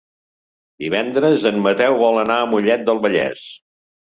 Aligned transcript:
Divendres 0.83 1.45
en 1.49 1.59
Mateu 1.67 1.99
vol 2.01 2.19
anar 2.23 2.39
a 2.39 2.49
Mollet 2.55 2.89
del 2.89 3.05
Vallès. 3.05 3.47